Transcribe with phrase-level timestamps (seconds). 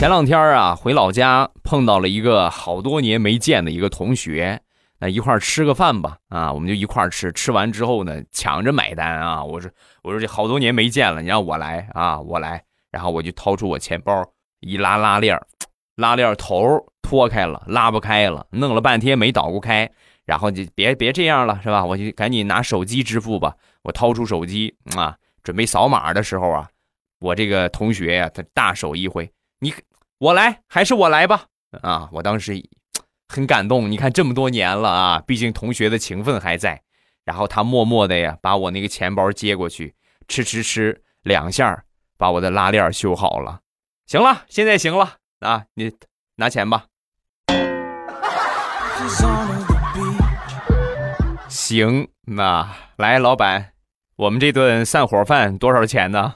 [0.00, 4.58] 前两天啊，回老家碰到了一个好多年没见的一个同学，
[4.98, 7.30] 那一块吃个饭吧，啊，我们就一块吃。
[7.32, 9.44] 吃完之后呢，抢着买单啊。
[9.44, 9.70] 我说，
[10.02, 12.64] 我说这好多年没见了，你让我来啊，我来。
[12.90, 14.24] 然后我就掏出我钱包，
[14.60, 15.38] 一拉拉链
[15.96, 19.90] 拉链头脱开了，拉不开了，弄了半天没捣鼓开。
[20.24, 21.84] 然后就别别这样了，是吧？
[21.84, 23.54] 我就赶紧拿手机支付吧。
[23.82, 26.66] 我掏出手机啊，准备扫码的时候啊，
[27.20, 29.30] 我这个同学呀，他大手一挥，
[29.60, 29.72] 你。
[30.18, 31.46] 我来还是我来吧？
[31.80, 32.52] 啊，我当时
[33.26, 33.90] 很感动。
[33.90, 36.82] 你看这么多年了啊，毕竟同学的情分还在。
[37.24, 39.94] 然后他默默的呀，把我那个钱包接过去，
[40.28, 41.84] 吃吃吃两下，
[42.18, 43.60] 把我的拉链修好了。
[44.06, 45.90] 行了，现在行了啊，你
[46.36, 46.84] 拿钱吧。
[51.48, 53.72] 行，那来，老板，
[54.16, 56.34] 我们这顿散伙饭多少钱呢？